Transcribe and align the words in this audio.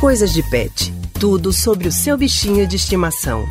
Coisas 0.00 0.32
de 0.32 0.44
Pet. 0.44 0.94
Tudo 1.18 1.52
sobre 1.52 1.88
o 1.88 1.92
seu 1.92 2.16
bichinho 2.16 2.68
de 2.68 2.76
estimação. 2.76 3.44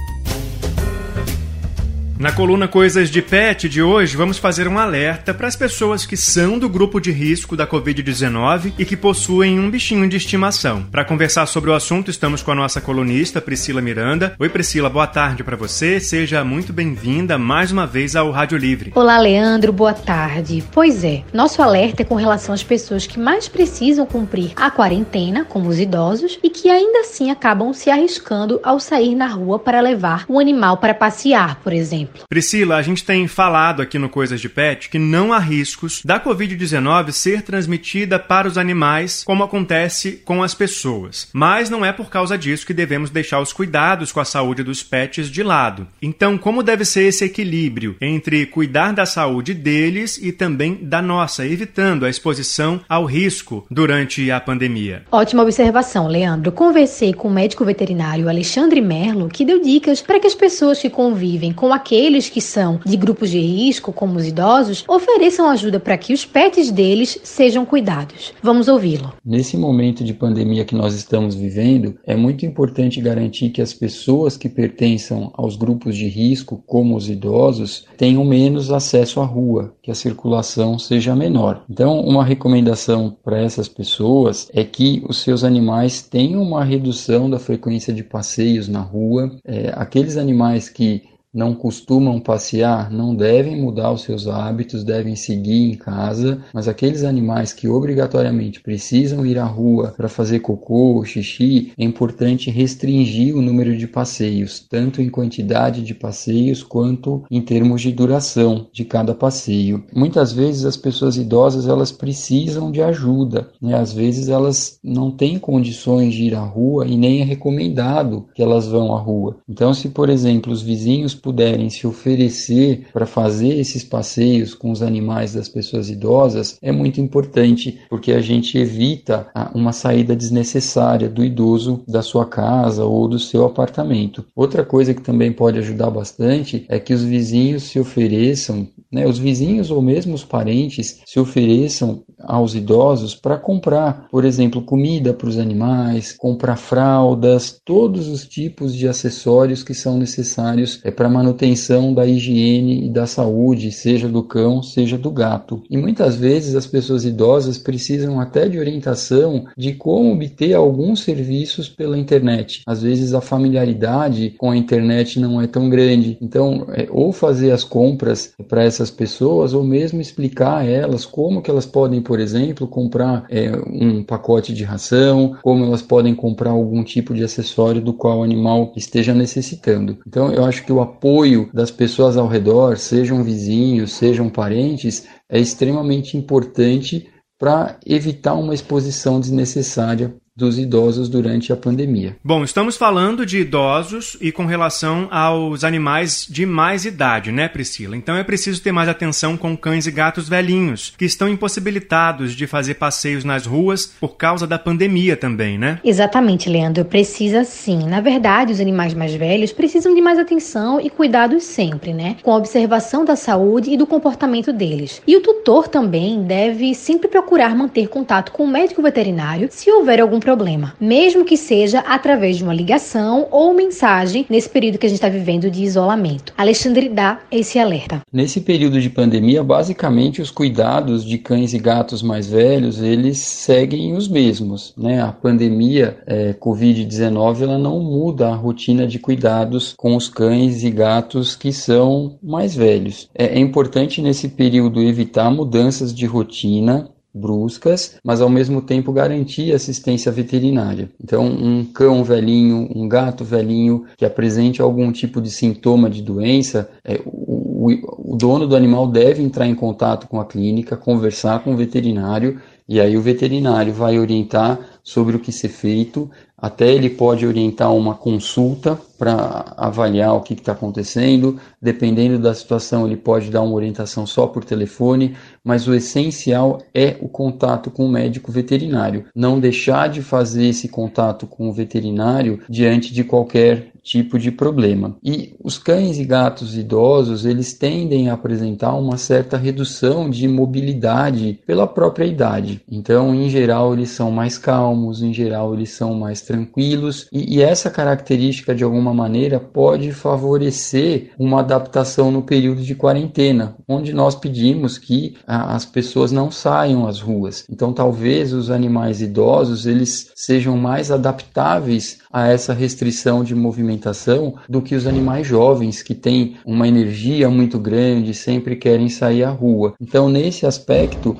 Na 2.19 2.31
coluna 2.31 2.67
Coisas 2.67 3.11
de 3.11 3.21
Pet 3.21 3.69
de 3.69 3.79
hoje, 3.79 4.17
vamos 4.17 4.39
fazer 4.39 4.67
um 4.67 4.79
alerta 4.79 5.35
para 5.35 5.47
as 5.47 5.55
pessoas 5.55 6.03
que 6.03 6.17
são 6.17 6.57
do 6.57 6.67
grupo 6.67 6.99
de 6.99 7.11
risco 7.11 7.55
da 7.55 7.67
Covid-19 7.67 8.73
e 8.75 8.85
que 8.85 8.97
possuem 8.97 9.59
um 9.59 9.69
bichinho 9.69 10.09
de 10.09 10.17
estimação. 10.17 10.81
Para 10.91 11.05
conversar 11.05 11.45
sobre 11.45 11.69
o 11.69 11.75
assunto, 11.75 12.09
estamos 12.09 12.41
com 12.41 12.51
a 12.51 12.55
nossa 12.55 12.81
colunista 12.81 13.39
Priscila 13.39 13.83
Miranda. 13.83 14.33
Oi, 14.39 14.49
Priscila, 14.49 14.89
boa 14.89 15.05
tarde 15.05 15.43
para 15.43 15.55
você. 15.55 15.99
Seja 15.99 16.43
muito 16.43 16.73
bem-vinda 16.73 17.37
mais 17.37 17.71
uma 17.71 17.85
vez 17.85 18.15
ao 18.15 18.31
Rádio 18.31 18.57
Livre. 18.57 18.91
Olá, 18.95 19.19
Leandro, 19.19 19.71
boa 19.71 19.93
tarde. 19.93 20.63
Pois 20.71 21.03
é, 21.03 21.21
nosso 21.31 21.61
alerta 21.61 22.01
é 22.01 22.05
com 22.05 22.15
relação 22.15 22.55
às 22.55 22.63
pessoas 22.63 23.05
que 23.05 23.19
mais 23.19 23.47
precisam 23.47 24.07
cumprir 24.07 24.53
a 24.55 24.71
quarentena, 24.71 25.45
como 25.45 25.69
os 25.69 25.79
idosos, 25.79 26.39
e 26.41 26.49
que 26.49 26.67
ainda 26.67 27.01
assim 27.01 27.29
acabam 27.29 27.71
se 27.73 27.91
arriscando 27.91 28.59
ao 28.63 28.79
sair 28.79 29.13
na 29.13 29.27
rua 29.27 29.59
para 29.59 29.81
levar 29.81 30.25
um 30.27 30.39
animal 30.39 30.77
para 30.77 30.95
passear, 30.95 31.59
por 31.63 31.71
exemplo 31.71 32.06
exemplo. 32.07 32.23
Priscila, 32.29 32.77
a 32.77 32.81
gente 32.81 33.03
tem 33.03 33.27
falado 33.27 33.81
aqui 33.81 33.99
no 33.99 34.09
Coisas 34.09 34.39
de 34.39 34.49
Pet 34.49 34.89
que 34.89 34.99
não 34.99 35.33
há 35.33 35.39
riscos 35.39 36.01
da 36.03 36.19
Covid-19 36.19 37.11
ser 37.11 37.41
transmitida 37.41 38.17
para 38.17 38.47
os 38.47 38.57
animais, 38.57 39.23
como 39.23 39.43
acontece 39.43 40.21
com 40.25 40.41
as 40.41 40.53
pessoas. 40.53 41.29
Mas 41.33 41.69
não 41.69 41.85
é 41.85 41.91
por 41.91 42.09
causa 42.09 42.37
disso 42.37 42.65
que 42.65 42.73
devemos 42.73 43.09
deixar 43.09 43.41
os 43.41 43.53
cuidados 43.53 44.11
com 44.11 44.19
a 44.19 44.25
saúde 44.25 44.63
dos 44.63 44.83
pets 44.83 45.29
de 45.29 45.43
lado. 45.43 45.87
Então, 46.01 46.37
como 46.37 46.63
deve 46.63 46.85
ser 46.85 47.03
esse 47.03 47.25
equilíbrio 47.25 47.95
entre 48.01 48.45
cuidar 48.45 48.93
da 48.93 49.05
saúde 49.05 49.53
deles 49.53 50.17
e 50.17 50.31
também 50.31 50.75
da 50.81 51.01
nossa, 51.01 51.45
evitando 51.45 52.05
a 52.05 52.09
exposição 52.09 52.81
ao 52.87 53.05
risco 53.05 53.65
durante 53.69 54.29
a 54.31 54.39
pandemia? 54.39 55.03
Ótima 55.11 55.43
observação, 55.43 56.07
Leandro. 56.07 56.51
Conversei 56.51 57.13
com 57.13 57.27
o 57.27 57.33
médico 57.33 57.65
veterinário 57.65 58.29
Alexandre 58.29 58.81
Merlo, 58.81 59.29
que 59.29 59.45
deu 59.45 59.61
dicas 59.61 60.01
para 60.01 60.19
que 60.19 60.27
as 60.27 60.35
pessoas 60.35 60.79
que 60.79 60.89
convivem 60.89 61.51
com 61.51 61.73
aquele 61.73 61.96
aqueles 61.97 62.29
que 62.29 62.39
são 62.39 62.79
de 62.85 62.95
grupos 62.95 63.31
de 63.31 63.39
risco, 63.39 63.91
como 63.91 64.17
os 64.17 64.27
idosos, 64.27 64.85
ofereçam 64.87 65.49
ajuda 65.49 65.79
para 65.79 65.97
que 65.97 66.13
os 66.13 66.23
pets 66.25 66.69
deles 66.69 67.19
sejam 67.23 67.65
cuidados. 67.65 68.33
Vamos 68.41 68.67
ouvi-lo. 68.67 69.13
Nesse 69.25 69.57
momento 69.57 70.03
de 70.03 70.13
pandemia 70.13 70.63
que 70.63 70.75
nós 70.75 70.93
estamos 70.93 71.33
vivendo, 71.33 71.97
é 72.05 72.15
muito 72.15 72.45
importante 72.45 73.01
garantir 73.01 73.49
que 73.49 73.63
as 73.63 73.73
pessoas 73.73 74.37
que 74.37 74.47
pertençam 74.47 75.31
aos 75.33 75.55
grupos 75.55 75.95
de 75.95 76.07
risco, 76.07 76.61
como 76.67 76.95
os 76.95 77.09
idosos, 77.09 77.87
tenham 77.97 78.23
menos 78.23 78.71
acesso 78.71 79.19
à 79.19 79.25
rua, 79.25 79.73
que 79.81 79.89
a 79.89 79.95
circulação 79.95 80.77
seja 80.77 81.15
menor. 81.15 81.63
Então, 81.67 81.99
uma 82.01 82.23
recomendação 82.23 83.17
para 83.23 83.41
essas 83.41 83.67
pessoas 83.67 84.47
é 84.53 84.63
que 84.63 85.03
os 85.09 85.23
seus 85.23 85.43
animais 85.43 86.03
tenham 86.03 86.43
uma 86.43 86.63
redução 86.63 87.27
da 87.27 87.39
frequência 87.39 87.91
de 87.91 88.03
passeios 88.03 88.67
na 88.67 88.81
rua. 88.81 89.31
É, 89.43 89.73
aqueles 89.75 90.15
animais 90.15 90.69
que 90.69 91.01
não 91.33 91.53
costumam 91.53 92.19
passear 92.19 92.91
não 92.91 93.15
devem 93.15 93.59
mudar 93.59 93.91
os 93.91 94.01
seus 94.01 94.27
hábitos, 94.27 94.83
devem 94.83 95.15
seguir 95.15 95.71
em 95.71 95.75
casa, 95.75 96.41
mas 96.53 96.67
aqueles 96.67 97.03
animais 97.03 97.53
que 97.53 97.67
obrigatoriamente 97.67 98.61
precisam 98.61 99.25
ir 99.25 99.37
à 99.37 99.45
rua 99.45 99.93
para 99.95 100.09
fazer 100.09 100.39
cocô 100.39 101.03
xixi, 101.05 101.71
é 101.77 101.83
importante 101.83 102.49
restringir 102.49 103.35
o 103.35 103.41
número 103.41 103.75
de 103.77 103.87
passeios, 103.87 104.65
tanto 104.69 105.01
em 105.01 105.09
quantidade 105.09 105.81
de 105.81 105.93
passeios 105.93 106.63
quanto 106.63 107.23
em 107.29 107.41
termos 107.41 107.81
de 107.81 107.91
duração 107.91 108.67
de 108.71 108.85
cada 108.85 109.13
passeio. 109.13 109.83
Muitas 109.93 110.31
vezes 110.31 110.65
as 110.65 110.77
pessoas 110.77 111.17
idosas 111.17 111.67
elas 111.67 111.91
precisam 111.91 112.71
de 112.71 112.81
ajuda, 112.81 113.49
né? 113.61 113.75
às 113.75 113.93
vezes 113.93 114.29
elas 114.29 114.79
não 114.83 115.11
têm 115.11 115.37
condições 115.37 116.13
de 116.13 116.23
ir 116.23 116.35
à 116.35 116.41
rua 116.41 116.87
e 116.87 116.97
nem 116.97 117.21
é 117.21 117.23
recomendado 117.23 118.27
que 118.33 118.41
elas 118.41 118.67
vão 118.67 118.95
à 118.95 118.99
rua. 118.99 119.37
Então, 119.47 119.73
se 119.73 119.89
por 119.89 120.09
exemplo 120.09 120.51
os 120.51 120.61
vizinhos 120.61 121.13
puderem 121.17 121.69
se 121.69 121.85
oferecer 121.85 122.87
para 122.93 123.05
fazer 123.05 123.59
esses 123.59 123.83
passeios 123.83 124.53
com 124.53 124.71
os 124.71 124.81
animais 124.81 125.33
das 125.33 125.49
pessoas 125.49 125.89
idosas 125.89 126.57
é 126.61 126.71
muito 126.71 127.01
importante, 127.01 127.79
porque 127.89 128.11
a 128.13 128.21
gente 128.21 128.57
evita 128.57 129.27
uma 129.53 129.73
saída 129.73 130.15
desnecessária 130.15 131.09
do 131.09 131.23
idoso 131.23 131.83
da 131.87 132.01
sua 132.01 132.25
casa 132.25 132.85
ou 132.85 133.07
do 133.07 133.19
seu 133.19 133.45
apartamento. 133.45 134.25
Outra 134.35 134.63
coisa 134.63 134.93
que 134.93 135.01
também 135.01 135.31
pode 135.31 135.59
ajudar 135.59 135.89
bastante 135.89 136.65
é 136.69 136.79
que 136.79 136.93
os 136.93 137.03
vizinhos 137.03 137.63
se 137.63 137.79
ofereçam, 137.79 138.67
né, 138.91 139.07
os 139.07 139.17
vizinhos 139.17 139.69
ou 139.69 139.81
mesmo 139.81 140.13
os 140.13 140.23
parentes 140.23 141.01
se 141.05 141.19
ofereçam 141.19 142.03
aos 142.19 142.55
idosos 142.55 143.15
para 143.15 143.37
comprar, 143.37 144.07
por 144.09 144.25
exemplo, 144.25 144.61
comida 144.61 145.13
para 145.13 145.29
os 145.29 145.37
animais, 145.37 146.13
comprar 146.13 146.57
fraldas, 146.57 147.59
todos 147.63 148.07
os 148.07 148.25
tipos 148.25 148.75
de 148.75 148.87
acessórios 148.87 149.63
que 149.63 149.73
são 149.73 149.97
necessários 149.97 150.79
é, 150.83 150.91
para 150.91 151.09
manutenção 151.09 151.93
da 151.93 152.05
higiene 152.05 152.85
e 152.85 152.89
da 152.89 153.05
saúde, 153.05 153.71
seja 153.71 154.07
do 154.07 154.23
cão, 154.23 154.63
seja 154.63 154.97
do 154.97 155.11
gato. 155.11 155.61
E 155.69 155.77
muitas 155.77 156.15
vezes 156.15 156.55
as 156.55 156.65
pessoas 156.65 157.05
idosas 157.05 157.57
precisam 157.57 158.19
até 158.19 158.47
de 158.47 158.57
orientação 158.57 159.45
de 159.57 159.73
como 159.73 160.13
obter 160.13 160.53
alguns 160.53 161.01
serviços 161.01 161.69
pela 161.69 161.97
internet. 161.97 162.61
Às 162.65 162.81
vezes 162.81 163.13
a 163.13 163.21
familiaridade 163.21 164.33
com 164.37 164.51
a 164.51 164.57
internet 164.57 165.19
não 165.19 165.41
é 165.41 165.47
tão 165.47 165.69
grande. 165.69 166.17
Então, 166.21 166.65
é, 166.69 166.87
ou 166.89 167.11
fazer 167.11 167.51
as 167.51 167.63
compras 167.63 168.33
para 168.47 168.63
essas 168.77 168.91
pessoas, 168.91 169.53
ou 169.53 169.63
mesmo 169.63 169.99
explicar 169.99 170.59
a 170.59 170.65
elas 170.65 171.05
como 171.05 171.41
que 171.41 171.49
elas 171.49 171.65
podem, 171.65 172.01
por 172.01 172.19
exemplo, 172.19 172.67
comprar 172.67 173.25
é, 173.29 173.51
um 173.67 174.03
pacote 174.03 174.53
de 174.53 174.63
ração, 174.63 175.35
como 175.41 175.65
elas 175.65 175.81
podem 175.81 176.13
comprar 176.13 176.51
algum 176.51 176.83
tipo 176.83 177.13
de 177.13 177.23
acessório 177.23 177.81
do 177.81 177.93
qual 177.93 178.19
o 178.19 178.23
animal 178.23 178.71
esteja 178.75 179.13
necessitando. 179.13 179.97
Então, 180.07 180.31
eu 180.31 180.45
acho 180.45 180.63
que 180.63 180.71
o 180.71 180.81
apoio 180.81 181.49
das 181.53 181.71
pessoas 181.71 182.17
ao 182.17 182.27
redor, 182.27 182.77
sejam 182.77 183.23
vizinhos, 183.23 183.93
sejam 183.93 184.29
parentes, 184.29 185.07
é 185.29 185.39
extremamente 185.39 186.15
importante 186.15 187.09
para 187.39 187.77
evitar 187.85 188.33
uma 188.33 188.53
exposição 188.53 189.19
desnecessária 189.19 190.15
dos 190.37 190.59
idosos 190.59 191.09
durante 191.09 191.51
a 191.51 191.57
pandemia. 191.57 192.15
Bom, 192.23 192.43
estamos 192.43 192.77
falando 192.77 193.25
de 193.25 193.39
idosos 193.39 194.15
e 194.21 194.31
com 194.31 194.45
relação 194.45 195.07
aos 195.09 195.63
animais 195.63 196.27
de 196.29 196.45
mais 196.45 196.85
idade, 196.85 197.31
né, 197.31 197.47
Priscila? 197.47 197.97
Então 197.97 198.15
é 198.15 198.23
preciso 198.23 198.61
ter 198.61 198.71
mais 198.71 198.87
atenção 198.87 199.35
com 199.35 199.57
cães 199.57 199.87
e 199.87 199.91
gatos 199.91 200.29
velhinhos, 200.29 200.93
que 200.95 201.05
estão 201.05 201.27
impossibilitados 201.27 202.33
de 202.33 202.45
fazer 202.45 202.75
passeios 202.75 203.23
nas 203.23 203.47
ruas 203.47 203.87
por 203.99 204.15
causa 204.15 204.45
da 204.45 204.59
pandemia 204.59 205.17
também, 205.17 205.57
né? 205.57 205.79
Exatamente, 205.83 206.47
Leandro. 206.47 206.85
Precisa 206.85 207.43
sim. 207.43 207.87
Na 207.87 207.99
verdade, 207.99 208.53
os 208.53 208.59
animais 208.59 208.93
mais 208.93 209.15
velhos 209.15 209.51
precisam 209.51 209.95
de 209.95 210.01
mais 210.01 210.19
atenção 210.19 210.79
e 210.79 210.91
cuidados 210.91 211.45
sempre, 211.45 211.93
né? 211.95 212.17
Com 212.21 212.31
a 212.31 212.37
observação 212.37 213.03
da 213.03 213.15
saúde 213.15 213.71
e 213.71 213.77
do 213.77 213.87
comportamento 213.87 214.53
deles. 214.53 215.01
E 215.07 215.17
o 215.17 215.21
tutor 215.21 215.67
também 215.67 216.21
deve 216.21 216.75
sempre 216.75 217.07
procurar 217.07 217.55
manter 217.55 217.87
contato 217.87 218.31
com 218.31 218.43
o 218.43 218.47
médico 218.47 218.83
veterinário 218.83 219.49
se 219.51 219.71
houver 219.71 219.99
algum 219.99 220.19
problema, 220.27 220.73
mesmo 220.77 221.23
que 221.23 221.37
seja 221.37 221.79
através 221.79 222.35
de 222.35 222.43
uma 222.43 222.53
ligação 222.53 223.29
ou 223.31 223.53
mensagem 223.53 224.25
nesse 224.29 224.49
período 224.49 224.77
que 224.77 224.85
a 224.85 224.89
gente 224.89 224.97
está 224.97 225.07
vivendo 225.07 225.49
de 225.49 225.63
isolamento. 225.63 226.33
Alexandre 226.37 226.89
dá 226.89 227.21
esse 227.31 227.57
alerta. 227.57 228.01
Nesse 228.11 228.41
período 228.41 228.81
de 228.81 228.89
pandemia, 228.89 229.41
basicamente 229.41 230.21
os 230.21 230.29
cuidados 230.29 231.05
de 231.05 231.17
cães 231.17 231.53
e 231.53 231.57
gatos 231.57 232.03
mais 232.03 232.27
velhos 232.27 232.81
eles 232.81 233.19
seguem 233.19 233.95
os 233.95 234.09
mesmos, 234.09 234.73
né? 234.77 235.01
A 235.01 235.13
pandemia 235.13 235.97
é, 236.05 236.33
Covid-19 236.33 237.43
ela 237.43 237.57
não 237.57 237.79
muda 237.79 238.27
a 238.27 238.35
rotina 238.35 238.85
de 238.85 238.99
cuidados 238.99 239.75
com 239.77 239.95
os 239.95 240.09
cães 240.09 240.61
e 240.61 240.69
gatos 240.69 241.37
que 241.37 241.53
são 241.53 242.17
mais 242.21 242.53
velhos. 242.53 243.07
É, 243.15 243.27
é 243.27 243.39
importante 243.39 244.01
nesse 244.01 244.27
período 244.27 244.83
evitar 244.83 245.31
mudanças 245.31 245.95
de 245.95 246.05
rotina 246.05 246.89
bruscas, 247.17 247.97
mas 248.03 248.21
ao 248.21 248.29
mesmo 248.29 248.61
tempo 248.61 248.93
garantir 248.93 249.53
assistência 249.53 250.11
veterinária. 250.11 250.89
Então, 251.03 251.25
um 251.25 251.65
cão 251.65 252.03
velhinho, 252.03 252.69
um 252.75 252.87
gato 252.87 253.23
velhinho 253.23 253.85
que 253.97 254.05
apresente 254.05 254.61
algum 254.61 254.91
tipo 254.91 255.21
de 255.21 255.29
sintoma 255.29 255.89
de 255.89 256.01
doença, 256.01 256.69
é, 256.83 257.01
o, 257.05 257.71
o, 257.71 258.13
o 258.13 258.15
dono 258.15 258.47
do 258.47 258.55
animal 258.55 258.87
deve 258.87 259.21
entrar 259.23 259.47
em 259.47 259.55
contato 259.55 260.07
com 260.07 260.19
a 260.19 260.25
clínica, 260.25 260.77
conversar 260.77 261.43
com 261.43 261.53
o 261.53 261.57
veterinário 261.57 262.39
e 262.69 262.81
aí 262.81 262.97
o 262.97 263.01
veterinário 263.01 263.71
vai 263.71 263.97
orientar 263.97 264.59
sobre 264.83 265.15
o 265.15 265.19
que 265.19 265.31
ser 265.31 265.47
feito, 265.47 266.11
até 266.37 266.69
ele 266.69 266.89
pode 266.89 267.25
orientar 267.25 267.73
uma 267.73 267.95
consulta 267.95 268.77
para 268.97 269.53
avaliar 269.55 270.13
o 270.15 270.21
que 270.21 270.33
está 270.33 270.51
acontecendo. 270.51 271.39
Dependendo 271.61 272.19
da 272.19 272.33
situação, 272.33 272.85
ele 272.85 272.97
pode 272.97 273.31
dar 273.31 273.41
uma 273.41 273.55
orientação 273.55 274.05
só 274.05 274.27
por 274.27 274.43
telefone, 274.43 275.15
mas 275.47 275.65
o 275.65 275.73
essencial 275.73 276.61
é 276.73 276.97
o 276.99 277.07
contato 277.07 277.71
com 277.71 277.85
o 277.85 277.89
médico 277.89 278.33
veterinário. 278.33 279.05
Não 279.15 279.39
deixar 279.39 279.87
de 279.87 280.01
fazer 280.01 280.47
esse 280.47 280.67
contato 280.67 281.25
com 281.25 281.47
o 281.47 281.53
veterinário 281.53 282.41
diante 282.49 282.93
de 282.93 283.05
qualquer 283.05 283.71
tipo 283.87 284.19
de 284.19 284.31
problema. 284.31 284.97
E 285.01 285.33
os 285.41 285.57
cães 285.57 285.97
e 285.97 286.03
gatos 286.03 286.57
idosos, 286.57 287.25
eles 287.25 287.53
tendem 287.53 288.09
a 288.09 288.13
apresentar 288.13 288.75
uma 288.75 288.97
certa 288.97 289.37
redução 289.37 290.09
de 290.09 290.27
mobilidade 290.27 291.39
pela 291.45 291.65
própria 291.65 292.03
idade. 292.03 292.61
Então, 292.69 293.15
em 293.15 293.29
geral, 293.29 293.73
eles 293.73 293.91
são 293.91 294.11
mais 294.11 294.37
calmos, 294.37 295.01
em 295.01 295.13
geral, 295.13 295.53
eles 295.53 295.71
são 295.71 295.93
mais 295.93 296.21
tranquilos, 296.21 297.07
e, 297.13 297.37
e 297.37 297.41
essa 297.41 297.69
característica, 297.69 298.53
de 298.53 298.63
alguma 298.63 298.93
maneira, 298.93 299.39
pode 299.39 299.93
favorecer 299.93 301.11
uma 301.17 301.39
adaptação 301.39 302.11
no 302.11 302.23
período 302.23 302.61
de 302.61 302.75
quarentena, 302.75 303.55
onde 303.65 303.93
nós 303.93 304.15
pedimos 304.15 304.77
que 304.77 305.15
a, 305.25 305.36
as 305.43 305.65
pessoas 305.65 306.11
não 306.11 306.31
saiam 306.31 306.87
às 306.87 306.99
ruas. 306.99 307.45
Então, 307.49 307.73
talvez 307.73 308.33
os 308.33 308.49
animais 308.49 309.01
idosos 309.01 309.65
eles 309.65 310.11
sejam 310.15 310.57
mais 310.57 310.91
adaptáveis 310.91 311.99
a 312.11 312.27
essa 312.27 312.53
restrição 312.53 313.23
de 313.23 313.35
movimentação 313.35 314.35
do 314.49 314.61
que 314.61 314.75
os 314.75 314.87
animais 314.87 315.27
jovens 315.27 315.81
que 315.83 315.93
têm 315.93 316.35
uma 316.45 316.67
energia 316.67 317.29
muito 317.29 317.59
grande, 317.59 318.13
sempre 318.13 318.55
querem 318.55 318.89
sair 318.89 319.23
à 319.23 319.29
rua. 319.29 319.73
Então, 319.79 320.09
nesse 320.09 320.45
aspecto, 320.45 321.15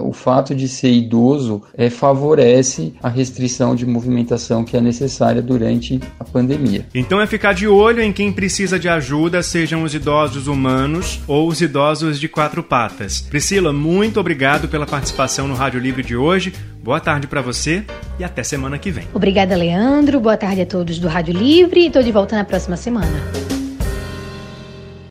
o 0.00 0.12
fato 0.12 0.54
de 0.54 0.68
ser 0.68 0.90
idoso 0.90 1.62
é, 1.76 1.88
favorece 1.88 2.94
a 3.02 3.08
restrição 3.08 3.74
de 3.74 3.86
movimentação 3.86 4.64
que 4.64 4.76
é 4.76 4.80
necessária 4.80 5.40
durante 5.40 6.00
a 6.18 6.24
pandemia. 6.24 6.86
Então 6.94 7.20
é 7.20 7.26
ficar 7.26 7.54
de 7.54 7.66
olho 7.68 8.02
em 8.02 8.12
quem 8.12 8.32
precisa 8.32 8.78
de 8.78 8.88
ajuda, 8.88 9.42
sejam 9.42 9.82
os 9.82 9.94
idosos 9.94 10.46
humanos 10.46 11.20
ou 11.26 11.48
os 11.48 11.60
idosos 11.60 12.18
de 12.18 12.28
quatro 12.28 12.62
patas. 12.62 13.20
Priscila, 13.20 13.72
muito 13.72 14.18
obrigado 14.18 14.68
pela 14.68 14.86
participação 14.86 15.46
no 15.46 15.54
Rádio 15.54 15.80
Livre 15.80 16.02
de 16.02 16.16
hoje. 16.16 16.52
Boa 16.82 17.00
tarde 17.00 17.26
para 17.26 17.42
você 17.42 17.84
e 18.18 18.24
até 18.24 18.42
semana 18.42 18.78
que 18.78 18.90
vem. 18.90 19.04
Obrigada, 19.12 19.54
Leandro. 19.56 20.20
Boa 20.20 20.36
tarde 20.36 20.62
a 20.62 20.66
todos 20.66 20.98
do 20.98 21.08
Rádio 21.08 21.34
Livre. 21.34 21.86
Estou 21.86 22.02
de 22.02 22.12
volta 22.12 22.36
na 22.36 22.44
próxima 22.44 22.76
semana. 22.76 23.57